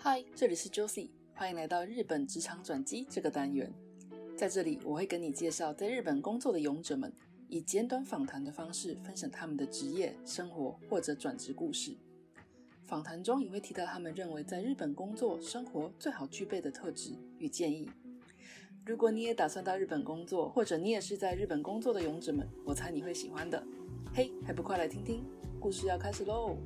[0.00, 3.68] 嗨，这里是 Josie，欢迎来到日本职场转机这个单元。
[4.36, 7.12] 在这里，我会跟你介绍在日本工作的勇者们，
[7.48, 11.96] 以简短访谈的方式分享他们的职业、生活或者转职故事。
[12.86, 17.90] 访谈中也会提到他们认为在日本工作、生活最好具备的特质与建议。
[18.86, 23.60] 如果你也打算到日本工作，或者你也是在日本工作的勇者们，我猜你会喜欢的。
[24.14, 25.24] 嘿，还不快来听听
[25.58, 26.56] 故事要开始喽！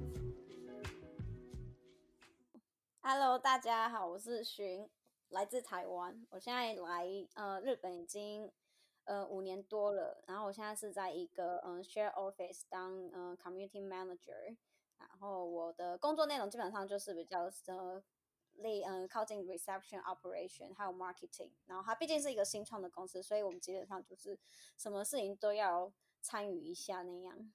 [3.04, 4.88] Hello，大家好，我是寻，
[5.30, 6.24] 来自台湾。
[6.30, 8.48] 我现在来呃日本已经
[9.02, 14.57] 呃五年多了，然后我现在是在一个嗯、呃 share office 当呃 community manager，
[14.98, 18.00] 然后我的工作内容基本上就是比较呃
[18.52, 24.38] 类嗯、呃靠近 reception operation 还有 marketing，然后它毕竟是一个新创的公司，所以我们基本上就是
[24.79, 27.52] 什么事情都要参与一下那样。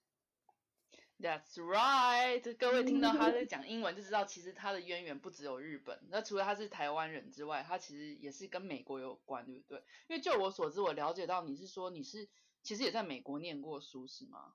[1.20, 6.00] That's right，各位听到他在讲英文就知道，其实他的渊源不只有日本。
[6.10, 9.84] 那除了他是台湾人之外，他其实也是跟美国有关，对不对？
[10.08, 12.30] 因为就我所知，我了解到你是说你是
[12.62, 14.54] 其实也在美国念过书，是吗？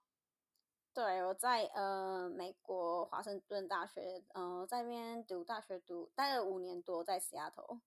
[0.94, 7.80] 对，我在呃美国华盛顿大学，呃在那边读大学读待了五年多，在西雅图。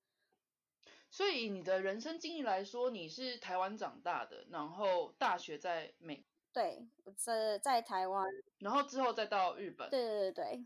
[1.10, 6.26] 所以你的人生经历来说，你是台湾长大的，然后大学在美，
[6.56, 8.26] 对，我在在台湾。
[8.60, 9.90] 然后之后再到日本。
[9.90, 10.66] 对对对对，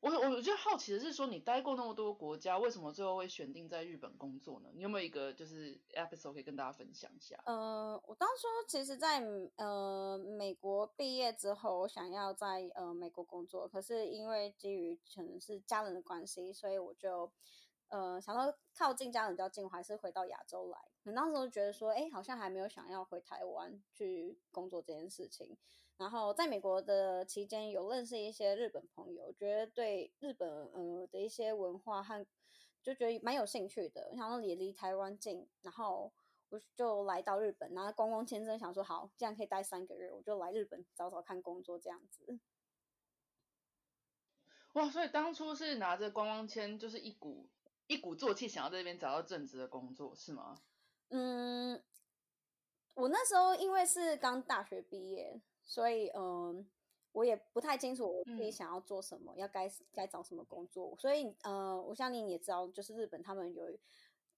[0.00, 4.68] 我我就好奇的是说，你待过那么多国家，为什么最后会选定在日本工作呢？
[4.74, 7.42] 你有没有一个就是 episode 可以跟大家分享一下？
[7.46, 9.24] 呃，我当初其实在，
[9.56, 17.32] 呃美国毕业之后，我想要在呃美国工作，可是因为基于可能是家人的关系，所以我就
[17.88, 20.78] 呃想说靠近家人比较近，我还是回到亚洲来。
[21.02, 25.56] 可能当时就觉得说，哎，好像还没有想要回台湾去工作这件事情。
[25.96, 32.24] 然后在美国的期间，有认识一些日本朋友，觉得对日本呃的一些文化和
[32.82, 36.12] 就觉得蛮有兴趣的，想说也离台湾近，然后
[36.50, 42.38] 我就来到日本，拿观光签证，想说好，这样可以待三个月，我就来日本找找看工作这样子。
[44.74, 47.48] 哇，所以当初是拿着观光签，就是一股
[47.88, 50.62] 一鼓作气，想要在这边找到正职的工作，是吗？
[51.08, 51.82] 嗯，
[52.94, 56.68] 我那时候因为是刚大学毕业，所以嗯，
[57.12, 60.94] 我也不太清楚我自己嗯想要做什么，要该该找什么工作。
[60.98, 63.66] 所以呃，我相信你也知道，就是日本他们有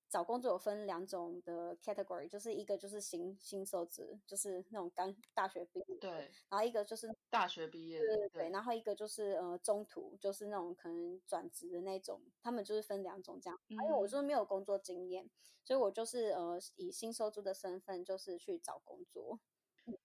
[0.09, 6.11] 找工作有分两种的 category，就是一个就是新新手职，就是那种刚大学毕业，对，
[6.49, 13.59] 然后一个就是大学毕业的，对对对，然后一个就是呃中途，就是那种可能转职的那种，他们就是分两种这样。
[13.69, 15.31] 因为我是没有工作经验，
[15.65, 19.39] 所以我就是呃以新收租的身份，就是去找工作。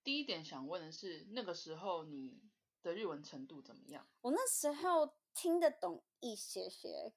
[0.04, 2.42] 第一点想问的是，那个时候你
[2.84, 4.08] 的日文程度怎么样？
[4.22, 7.12] 我那时候听得懂一些些，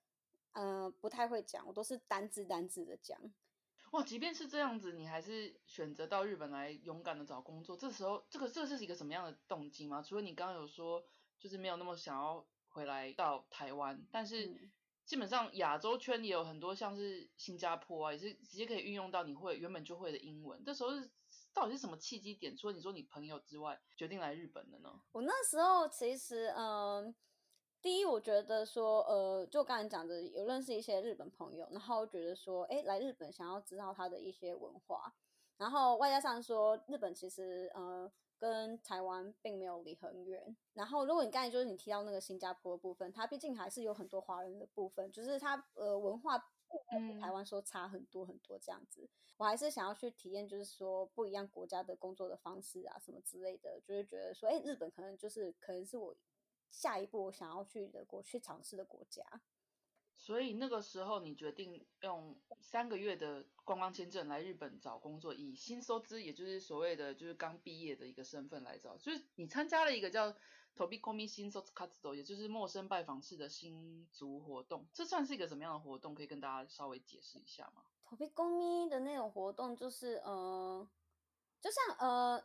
[0.53, 3.21] 呃，不太会讲，我都是单字单字的讲。
[3.93, 7.77] 哇，即便是这样子，你还是选择到日本来勇敢的找工作。
[7.77, 10.03] 这时候，这个这是一个什么样的动机吗？
[10.03, 11.03] 除了你刚刚有说，
[11.39, 14.73] 就是没有那么想要回来到台湾，但是嗯
[15.05, 20.63] 基本上亚洲圈也有很多像是新加坡啊，也是直接可以运用到你会原本就会的英文。
[20.63, 21.11] 这时候是
[21.55, 22.55] 到底是什么契机点？
[22.55, 25.01] 除了你说你朋友之外，决定来日本的呢？
[25.13, 27.15] 我那时候其实，嗯，
[27.81, 35.15] 第一，我觉得说，呃，就刚才讲的，有认识一些日本朋友，然后觉得说，哎，来日本想要知道他的一些文化，
[35.57, 40.57] 然后外加上说，日本其实，呃，跟台湾并没有离很远。
[40.75, 49.09] 然后，如果你刚才就是你提到那个新加坡的部分，它毕竟还是有很多华人的部分，就是它呃文化并没有比台湾说差很多很多这样子。
[49.37, 56.13] 我还是想要去体验，就是说不一样国家的工作的方式啊，什么之类的，就是觉得说，哎，日本可能就是可能是我
[56.71, 59.23] 下一步我想要去的国去尝试的国家。
[60.17, 70.35] 所以那个时候，你决定用三个月的观光签证来日本找工作，以新收资，也就是所谓的就是刚毕业的一个身份来找，就是你参加了一个叫
[70.77, 74.87] Tobikomi 新收活動，也就是陌生拜访式的新族活动。
[74.93, 76.15] 这算是一个什么样的活动？
[76.17, 80.89] 可以跟大家稍微解释一下吗？？Tobi Komi 的那种活动，就是呃，
[81.61, 82.45] 就像呃，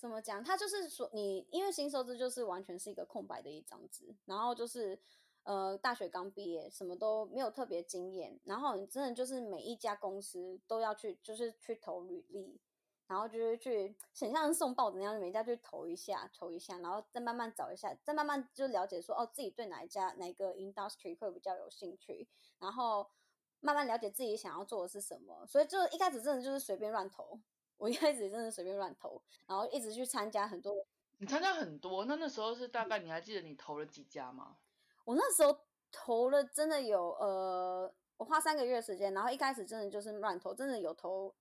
[0.00, 0.42] 怎么讲？
[0.42, 4.98] 他就是说你，因为新收资就是完全是一个空白的一张纸，然后就是
[5.42, 12.58] 呃，大学刚毕业，什么都没有特别经验，然后你真的就是每一家公司都要去，就是去投履历。
[13.06, 22.28] 然后就是去很像送报纸那样，每一家去投一下，投一下，然后再慢慢找一下，再慢慢就了解说，哦，自己对哪一家哪个 industry 会比较有兴趣，
[22.60, 23.10] 然后
[23.58, 25.44] 慢慢了解自己想要做的是什么。
[25.44, 27.40] 所以就一开始真的就是随便乱投，
[27.80, 30.86] 我一开始真的随便乱投，然后一直去参加很多。
[31.16, 34.58] 你参加很多，那那时候是大概你还记得你投了几家吗？
[35.04, 35.58] 我那时候
[35.90, 41.34] 投了真的有呃，我花三个月时间，然后一开始真的就是乱投，真的有投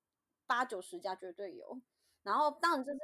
[0.47, 1.77] 八九十家绝对有。
[2.23, 2.99] 然后当然就是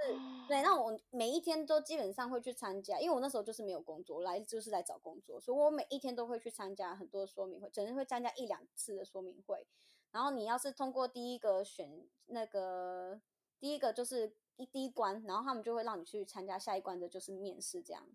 [0.47, 9.67] 对， 那我每一天都基本上会去参加，因为我那时候就是没有工作，来就是来找工作，所以我每一天都会去参加很多说明会，整天会参加一两次的说明会。
[10.15, 13.19] 然后你要是通过第一个选那个
[13.59, 18.07] 第一个就是一第一关，然后他们就会让你去参加下一关的，就是面试这样。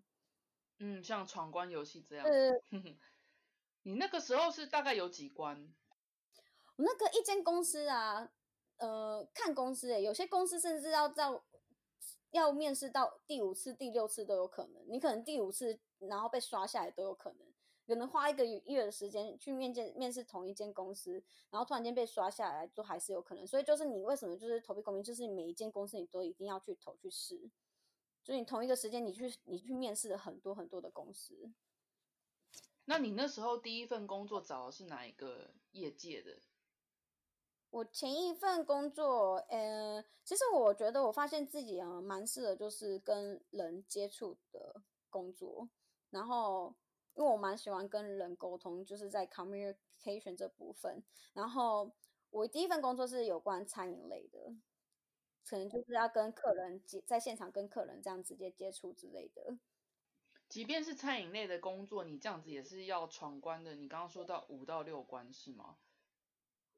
[0.79, 2.25] 嗯，像闯关游戏这样。
[2.25, 2.63] 对。
[3.83, 5.71] 你那个时候是大概有几关？
[6.75, 8.31] 我那个一间公司啊。
[8.77, 11.45] 呃，看公司诶，有些公司甚至要到
[12.31, 14.83] 要面试到第五次、第六次都有可能。
[14.89, 17.53] 你可能第五次然后被刷下来都有可能，
[17.85, 23.45] 可能花一个月的时间去面见面试同一间公司，然后突然间被刷下来，都还是有可能。
[23.45, 27.49] 所以就是你为什么就是投币公民，就是每一间公司你都一定要去投去试，
[28.23, 31.51] 就是你同一个时间你去你去面试了很多很多的公司。
[32.85, 36.39] 那你那时候第一份工作找的是哪一个业界的？
[37.69, 45.69] 我前一份工作，呃，其实我觉得我发现自己啊，蛮适合就是跟人接触的工作。
[46.09, 46.75] 然后，
[47.15, 51.03] 因为我蛮喜欢跟人沟通，就是在 communication 这部分。
[51.33, 51.91] 然后，
[52.29, 54.55] 我第一份工作是有关餐饮类的，
[55.45, 59.57] 可能就是要跟客人接在现场跟客人这样直接接触之类的。
[60.47, 63.75] 即便是餐饮类的工作，你这样子也是要闯关的。
[63.75, 65.77] 你刚刚说到五到六关是吗？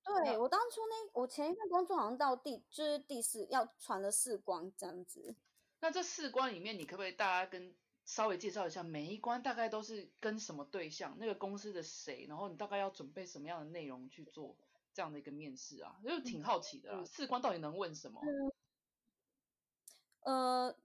[0.04, 5.36] 对我当初那我前一份工作好像到第就是第四要传了四关这样子。
[5.80, 7.74] 那这四关里面，你可不可以大家跟
[8.06, 14.56] 稍微介绍一下，每一关大概都是跟什么对象，那个公司的谁，然后你大概要准备什么样的内容去做
[14.94, 16.00] 这样的一个面试啊？
[16.04, 18.22] 就挺好奇的啦，四关到底能问什么？
[20.22, 20.76] 呃。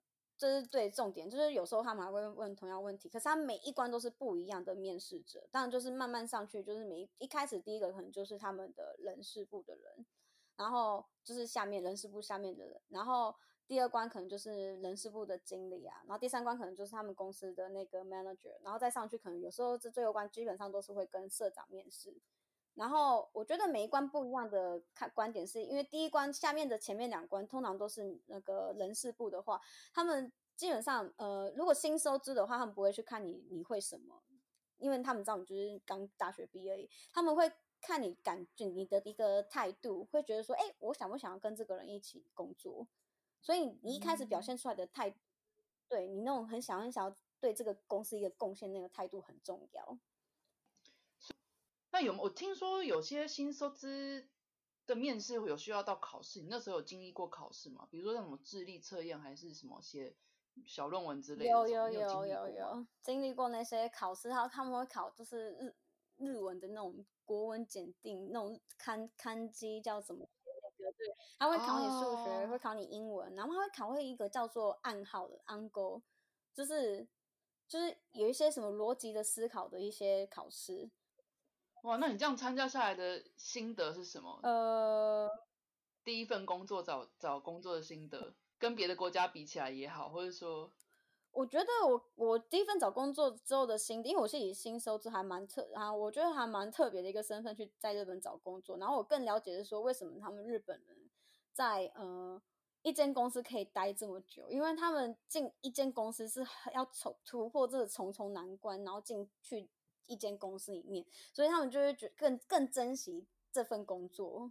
[0.40, 5.48] 这是对重点，就是有时候他们还会问同样问题，可是他每一关都是不一样的面试者。
[5.50, 10.06] 当然就是慢慢上去，就是每一开始第一个可能就是他们的人事部的人，
[10.54, 13.34] 然后就是下面人事部下面的人，然后
[13.68, 22.16] 第二关可能就是人事部的经理啊，然后第三关可能就是他们公司的那个 manager，然后再上去可能有时候这最后关基本上都是会跟社长面试。
[22.74, 29.60] 然后我觉得每一关不一样的看观点，是因为第一关下面的前面两关通常都是那个人事部的话，
[29.92, 34.22] 他们基本上呃，如果新收资的话，他们不会去看你你会什么，
[34.78, 42.86] 因为他们知道你就是刚大学毕业，他们会看你感觉你的一个态度，会觉得说，哎，我想不想要跟这个人一起工作？
[43.40, 45.14] 所以你一开始表现出来的态，
[45.88, 49.98] 对你那种很想很想要对这个公司一个贡献那个态度很重要。
[51.90, 54.28] 那有我听说有些新收资
[54.86, 57.88] 的面试有需要到考试，你那时候有经历过考试吗？
[57.90, 60.14] 比如说像什么智力测验，还是什么写
[60.66, 61.50] 小论文之类的？
[61.50, 65.74] 有有有有有经历过那些考试，然后他们会考就是日
[66.16, 70.28] 日文的那种国文检定，那种看看机叫什么？
[70.98, 71.06] 对，
[71.38, 76.02] 他会考你数学，会考你英文，然后他会考会一个叫做暗号的暗勾，
[76.52, 77.06] 就是
[77.68, 80.90] 就是有一些什么逻辑的思考的一些考试。
[81.84, 84.40] 哇，那你这样参加下来的心得是什么？
[84.42, 85.30] 呃，
[86.02, 90.72] 第一份工作找找工作的心得，跟别的国家比起来也好，或者说，
[91.38, 100.98] 我觉得我我第一份找工作之后的心，因为我是以新收资还蛮特啊，我觉得还蛮特别的一个身份去在日本找工作，然后我更了解的是说为什么他们日本人
[101.52, 102.42] 在呃
[102.82, 109.68] 一间公司可以待这么久，因为他们进一间公司是要从突破这个重重难关，然后进去。
[110.10, 111.04] 一间公司里面，
[111.34, 114.50] 所以他们就会觉更更珍惜这份工作。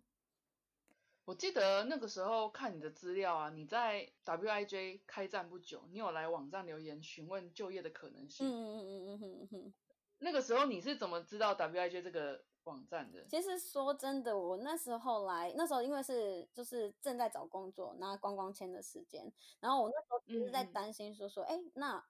[1.28, 8.48] 我记得那个时候看你的资料啊，你在 WIJ 开站不久，你有来网站留言询问就业的可能性。
[8.48, 9.74] 嗯嗯嗯嗯嗯嗯。
[10.20, 13.26] 那个时候你是怎么知道 WIJ 这个网站的？
[13.28, 19.30] 其实说真的，我那时候来，那时候因为是就是正在找工作，拿观光签的时间，
[19.60, 22.02] 然后我那时候一直在担心说说，哎，那。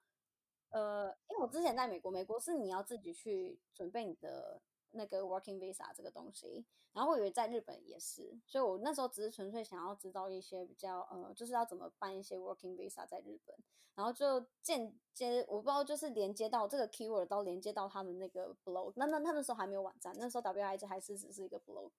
[0.70, 4.60] 呃，因为我之前在美国，美国是你要自己去准备你的
[4.92, 13.56] 那个 working visa 这个东西，然后我以为在日本也是，所以我那时候只是纯粹想要知道一些比较呃，就是要怎么办一些 working visa 在日本，
[13.94, 21.90] 然后就间接我不知道就是连接到这个 keyword 到连接到他们那个 blog，那那他那时候还没有网站，那时候 W I G 还是只是一个 blog，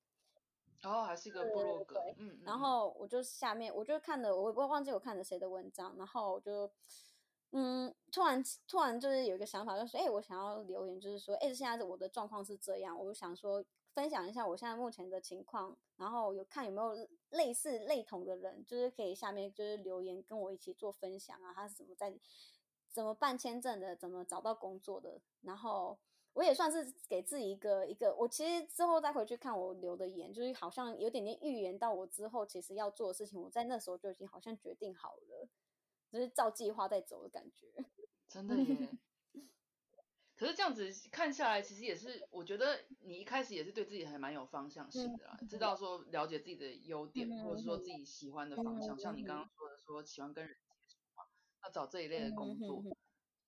[0.84, 6.69] 哦，还是一个 blog，嗯，然后我就下面我就看了，我也不忘记我看了谁的文章，然后我就。
[7.51, 22.13] 嗯，突然突然就是有一个想法，就是哎，我想要留言，就是说，哎，现在我的状况是这样，我就想说分享一下我现在目前的情况，然后有看有没有类似类同的人，就是可以下面就是留言跟我一起做分享啊，他是怎么在
[22.87, 25.97] 怎么办签证的，怎么找到工作的，然后
[26.33, 35.47] 我也算是给自己一个一个，我其实之后再回去看我留的言，就是好像有点点预言到我之后其实要做的事情，我在那时候就已经好像决定好了，
[36.11, 37.67] 就是照计划在走的感觉。
[38.27, 38.89] 真的耶。
[40.35, 48.97] 可是这样子看下来，其实也是，我觉得你一开始也是对自己还蛮有方向性的啦，知道说了解自己的优点，或者说自己喜欢的方向。
[48.97, 51.25] 像你刚刚说的，说喜欢跟人接触嘛，
[51.63, 52.81] 要找这一类的工作。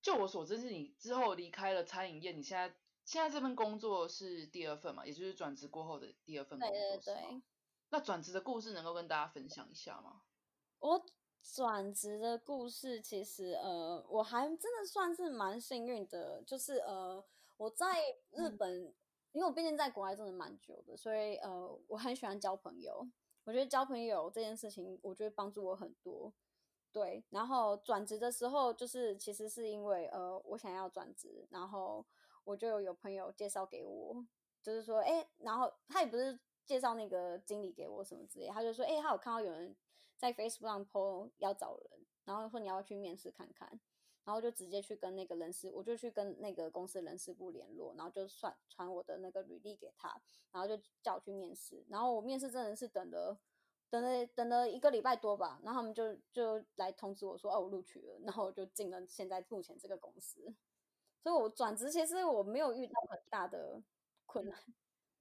[0.02, 2.76] 就我所知，是你之后离开了餐饮业，你现在
[3.06, 6.78] 现在这份工作是第二份嘛，也就是转职过后的第二份工作。
[6.78, 7.42] 对对对。
[7.90, 10.24] 那转职的故事能够跟大家分享一下吗？
[10.80, 11.06] 我。
[11.42, 17.24] 转职的故事，其实呃，我还真的算是蛮幸运的，就是呃，
[17.58, 18.00] 我在
[18.32, 18.94] 日本，
[19.34, 23.06] 因为我毕竟在国外真的蛮久的，所以呃，我很喜欢交朋友。
[23.44, 26.32] 我觉得交朋友这件事情，我觉得帮助我很多。
[26.92, 32.06] 对，然后转职的时候，就是其实是因为呃，我想要转职，然后
[32.44, 34.24] 我就有朋友介绍给我，
[34.62, 39.76] 就是说，哎，然后他也不是介绍那个经理给我什么之类，他就说，哎，他有看到有人。
[40.22, 43.68] 在 Facebook 上 po 要找人，然后说你要去面试看看，
[44.24, 53.36] 然后就直接去跟那个人事，我就去跟那个公司人事部联络，然后就算传我的那个履历给他，然后就叫我去面试，然后我面试真的是等了
[53.90, 60.54] 等了等了一个礼拜多吧，然后他们就就来通知我说哦我录取了，然后我就进了现在目前这个公司，
[61.24, 63.82] 所以我转职其实我没有遇到很大的
[64.28, 64.56] 困难，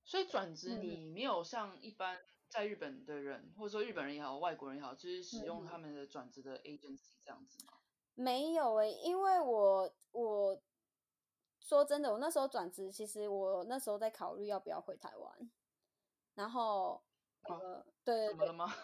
[0.04, 2.20] 所以转职你没有像一般。
[2.50, 7.74] 在日本的人，或者说日本人也好，外国人也好，就是使用他们的转职的 agency 这样子吗？
[8.14, 10.60] 没有诶，因为我我
[11.60, 15.50] 说真的，我那时候转职，其实我那时候在考虑要不要回台湾，
[16.34, 17.00] 然后
[17.42, 18.66] 呃，对，怎么了吗？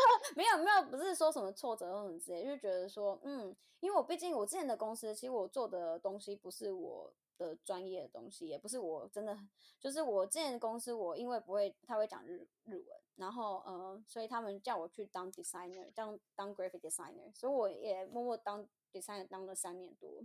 [0.36, 7.12] 没有没有，不是说什么挫折或什么之类，就觉得说，嗯，因为我毕竟我之前的公司，其实我做的东西不是我。
[7.36, 9.38] 的专业的东西也不是我真的，
[9.78, 20.22] 就是我之前公司我因为不会他会讲日日文，然后呃，所以他们叫我去当 designer，当当 graphic designer，所以我也默默当 designer 当了三年多，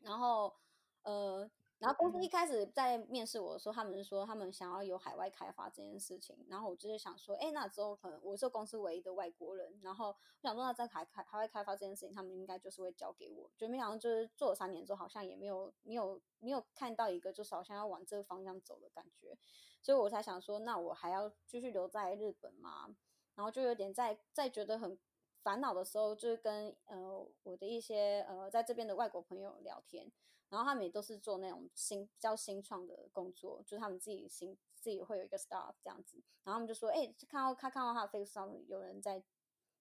[0.00, 0.54] 然后
[1.02, 1.50] 呃。
[1.82, 6.46] 然后公司一开始在面试我的时候，他们是说他们想要有海外开发这件事情。
[6.48, 9.80] 然后我就是想说，哎，那之后可能我是公司唯一的外国人。
[9.82, 13.50] 然后我想说，那在海开海外开发这件事情，他们应该就是会交给我。
[13.56, 19.36] 就没想到就是做了三年之后，好像也没有没有没有看到一个就是好像要往这个方向走的感觉。
[19.82, 22.94] 所以我才想说，那我还要继续留在日本吗？
[23.34, 24.96] 然后就有点在在觉得很
[25.42, 30.12] 烦恼的时候，就是跟呃我的一些呃在这边的外国朋友聊天。
[30.52, 36.18] 然后他们也都是做那种新比较新创的工作，就是他们自己新自己会有一个 staff 这样子。
[36.44, 39.22] 然后他们就说：“哎，看到他看到他的 Facebook 上有人在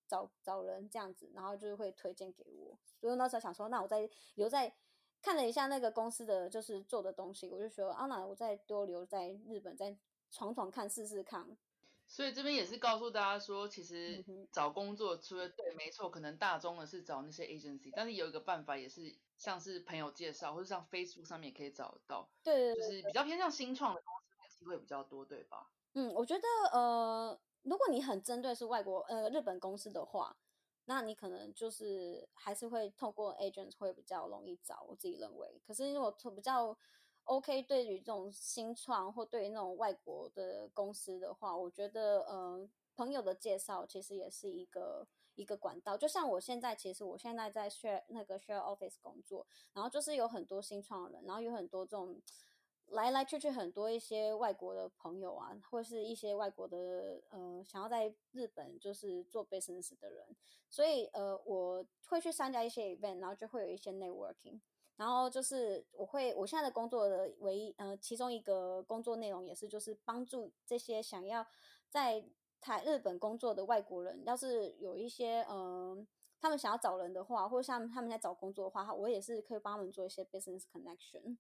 [0.07, 2.79] 找找人这样子，然后就是会推荐给我。
[3.01, 4.73] 所以那时候想说，那我再留在
[5.21, 9.97] 看了一下那个公司的就是做的东西，我就说啊，那我再多留在日本，再
[10.29, 11.57] 闯闯看试试看。
[12.07, 14.23] 所以这边也是告诉大家说，其实
[14.53, 19.13] 找工作除了对，没错，可能大众的是找那些 agency，但是有一个办法也是。
[19.41, 24.13] 像是朋友介绍，或者像 Facebook 上面也可以找得到，对，就是比较偏向新创的公
[24.47, 25.71] 司，机会比较多，对吧？
[25.93, 30.37] 嗯，我觉得呃，如果你很针对是外国呃日本公司的话，
[30.85, 35.59] 那你可能就是还是会透过 agent 会比较容易找，我自己认为。
[35.65, 36.77] 可是如果比较
[37.23, 42.69] OK，对于这种新创或对于那种外国的公司的话，我觉得呃
[43.01, 45.07] 朋友的介绍其实也是一个。
[45.35, 52.21] 一个管道，就像我现在，其实我现在在 share 那个 share office 工作，然后就是有很多新创人，然后有很多这种
[52.87, 60.35] 来来去去很多一些外国的朋友啊，或是一些外国的呃想要在日本就是做 business 的人，
[60.69, 64.59] 所以呃我会去参加一些 event，然后就会有一些 networking，
[64.97, 71.47] 然后就是我会我现在的工作的唯一呃其中一个工作内容也是就是帮助这些想要
[71.89, 72.23] 在
[72.61, 76.07] 台日本工作的外国人，要是有一些嗯，
[76.39, 81.37] 他们想要找人的话，或者像他们在找工作的话，我也是可以帮他们做一些 business connection。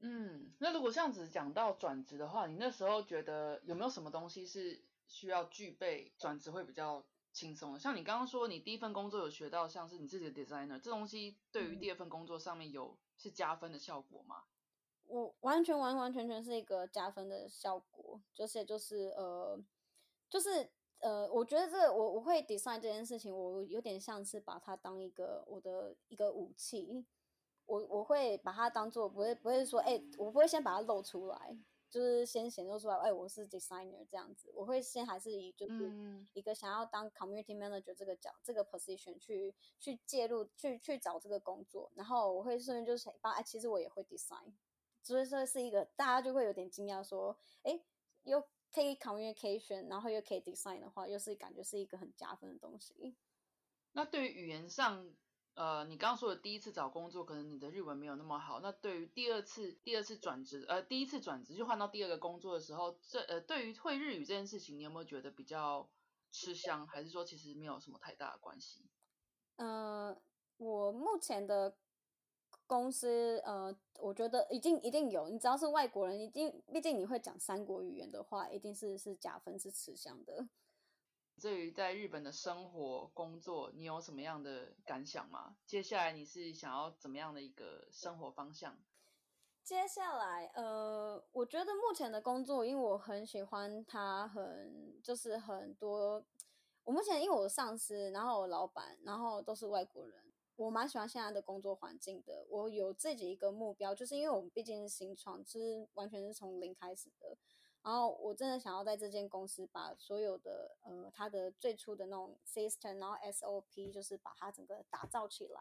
[0.00, 7.78] 嗯，那如果这样子讲到转职的话，你那时候觉得有没有什么东西是需要具备转职会比较轻松的？
[7.78, 14.44] 像你刚刚说，你第一份工作有学到像是你自己的 designer，这东西对于第二份工作上面有是加分的效果吗？
[15.04, 19.62] 我完全完完全全是一个加分的效果，就是就是呃。
[20.32, 20.66] 就是
[21.00, 27.04] 呃，我觉得这我我会 design 这件事情，我有点像是把它当一个我的一个武器，
[27.66, 31.54] 我我会把它当做不会不会说哎，我不会先把它露出来，
[31.90, 35.92] 就是先显露出来哎，我是 designer 这样子，我会先还是以就是
[36.32, 44.54] 一个想要当 community manager 这个角这个 position 去去介入去去找这个工作，然后我会顺便就是帮哎，其实我也会 design。
[45.02, 47.82] 所以说是一个大家就会有点惊讶，说，哎，
[48.22, 53.14] 又可以 communication，然后又可以 design 的话，又是感觉是一个很加分的东西。
[53.92, 55.14] 那对于语言上，
[55.54, 58.60] 呃，你刚刚说的第一次找工作，可能你的日文没有那么好。
[58.60, 65.90] 那对于第二次、第二次转职，呃，第一次转职就换到第二个工作的时候，这呃，对于会日语这件事情，你有没有觉得比较
[66.30, 68.88] 吃香，还是说其实没有什么太大的关系？
[69.56, 70.16] 呃，
[70.56, 71.76] 我目前的
[72.72, 75.28] 公司，呃，我觉得一定一定有。
[75.28, 80.48] 你只要是外国人，一定，毕竟你会讲三国语言的话，一定是是加分，是吃香的。
[81.36, 85.58] 至于在日本的生活、工作，你有什么样的感想吗？
[85.66, 88.78] 接下来你是想要怎么样的一个生活方向？
[89.62, 96.24] 接下来，呃，我觉得目前的工作，因为我很喜欢它，很就是很多。
[96.84, 102.44] 我目前因为我上司，然后我老板，然后都是外国人，我蛮喜欢现在的工作环境的。
[102.48, 107.36] 我有自己一个目标，就是因为我们毕竟是新创，就是完全是从零开始的。
[107.82, 115.60] 然后我真的想要在这间公司把所有的呃它的最初的那种 system，然后 SOP，就是把它整个打造起来。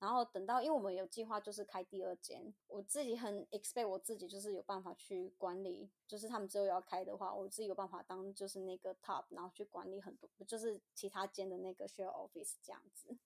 [0.00, 13.16] 然后等到，因为我们有计划就是开第二间，我自己很 expect 我自己就是有办法去管理，就是他们之后要开的话，我自己有办法当就是那个 top，然后去管理很多，就是其他间的那个 share office 这样子。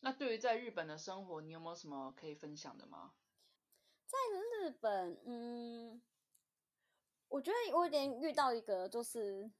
[0.00, 3.14] 那对于在日本的生活，你有没有什么可以分享的吗？
[4.06, 6.02] 在日本，嗯。
[7.28, 9.50] 我觉得我有点遇到一个就是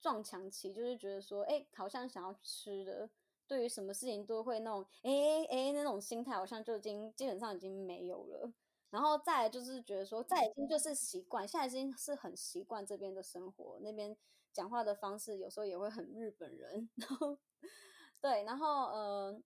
[0.00, 3.08] 撞墙期，就是觉得说，哎，好像想要吃的，
[3.46, 8.52] 对于什么事情都会那种，哎哎那种心态，好像就已经基本上已经没有了。
[8.90, 14.16] 然后再就是觉得说，再已经就是习惯，现在已经是很习惯这边的生活，那边
[14.52, 16.90] 讲话的方式有时候也会很日本人。
[16.96, 17.38] 然后
[18.20, 19.42] 对，然后呃，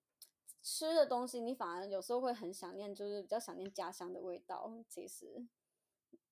[0.62, 4.70] 吃的东西你反而有时候会很想念，就是比较想念家乡的味道。
[4.88, 5.48] 其实，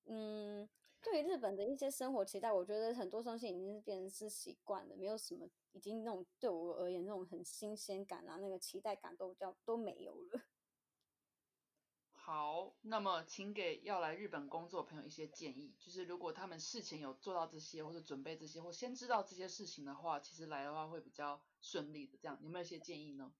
[0.05, 0.69] 嗯。
[1.01, 10.41] 对于日本的一些生活期待，我觉得很多东西已经是变成是习惯了，没有什么已经那种对我而言那种很新鲜感啊，那个期待感都叫都没有了。
[12.11, 22.17] 好，那么请给要来日本工作朋友一些建议，就是如果他们事前有做到这些，或者准备这些，或先知道这些事情的话，其实来的话会比较顺利的。
[22.17, 23.33] 这样有没有一些建议呢？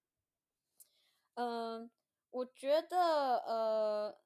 [1.35, 1.89] 嗯，
[2.31, 4.17] 我觉得呃。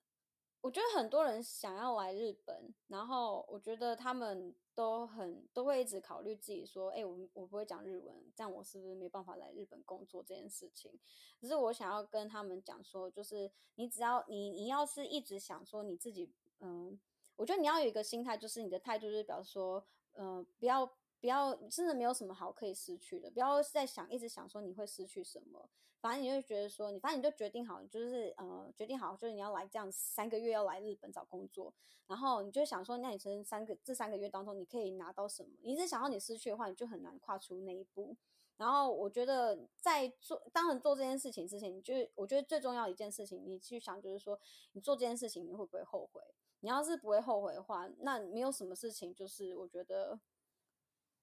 [0.63, 10.98] 我觉得很多人想要来日本，然后我觉得他们都很都会一直考虑自己说，哎，我我不会讲日文，这样我是不是没办法来日本工作这件事情？
[11.42, 16.98] 可是我想要跟他们讲说，就是你只要你你要是一直想说你自己，嗯，
[17.36, 20.89] 我觉得你要有一个心态，就是你的态度就是表示说，嗯，不要
[21.24, 25.70] 不要，真的没有什么好可以失去的，不要再想一直想说你会失去什么。
[26.02, 31.74] 反正你就觉得说，你反正你就决定好，就是呃，决定好就是你要来这样三个月要来日本找工作，
[32.08, 35.50] 然后你就想说，那你这三个这三个月当中，你可以拿到什么？
[35.62, 38.18] 你是想要你失去的话，你就很难跨出那一步。
[38.58, 44.38] 然后我觉得在做当然做这件事情之前，你就我觉得最重要一件事情，你去想就是说，
[44.74, 46.22] 你做这件事情你会不会后悔？
[46.60, 50.20] 你要是不会后悔的话，那没有什么事情就是我觉得。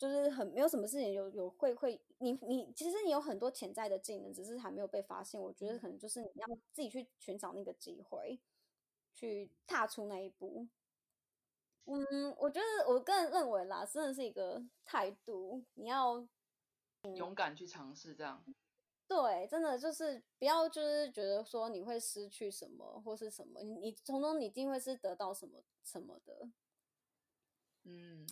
[0.00, 5.38] 就是很没有什么事情有有会会你你其实你有很多潜在的技能，只是还没有被发现。
[5.38, 8.40] 我觉得可能就是你要自己去寻找那个机会，
[9.12, 10.66] 去踏出那一步。
[11.84, 16.26] 嗯，我觉得我个人认为啦，真的是一个态度，你要
[17.02, 18.42] 勇敢去尝试这样。
[19.06, 26.48] 对，真的就是不要就是觉得说你会失去什么或是什么，你你从中你一定会是得到什么什么的。
[27.82, 28.26] 嗯。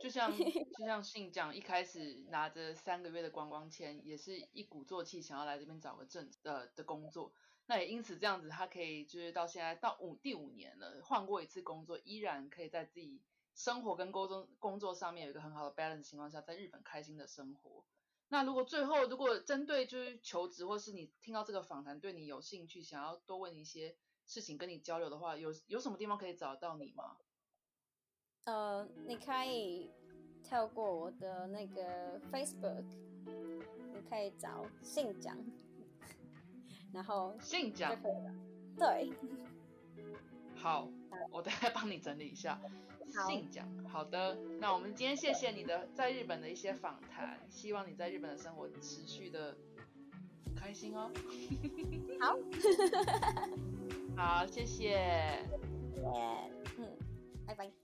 [0.00, 7.32] 就像就像信讲，一开始拿着三个月的观光签，也是一鼓作气想要来这边找个正呃的工作。
[7.66, 13.22] 那也因此这样子，他可以就是到现在到五第五年了，换过一次工作，依然可以在自己
[13.54, 17.84] 生活跟工作工作上面有一个很好的 balance 情况下，在日本开心的生活。
[18.28, 27.18] 那如果最后如果针对就是求职，或是你听到这个访谈对你有兴趣，想要多问一些事情跟你交流的话，有有什么地方可以找到你吗？
[28.44, 29.90] 呃，你可以
[30.42, 32.84] 跳过我的那个 Facebook，
[33.26, 35.36] 你可以找信讲，
[36.92, 37.94] 然后信讲
[38.76, 39.12] 对，
[40.56, 40.88] 好，
[41.30, 42.60] 我等下帮你整理一下
[43.26, 43.68] 信讲。
[43.84, 49.56] 好的，那我们今天谢谢你的在日本的一些访谈，希望你在日本的生活持续的
[50.56, 51.10] 开心哦。
[52.20, 52.36] 好，
[54.16, 56.02] 好，谢谢，谢谢，
[56.78, 56.88] 嗯，
[57.46, 57.79] 拜拜。